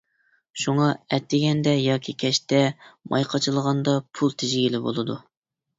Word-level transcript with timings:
شۇڭا 0.61 0.87
ئەتىگەندە 1.17 1.75
ياكى 1.81 2.15
كەچتە 2.25 2.65
ماي 3.13 3.29
قاچىلىغاندا 3.35 3.97
پۇل 4.19 4.39
تېجىگىلى 4.43 4.83
بولىدۇ. 4.89 5.23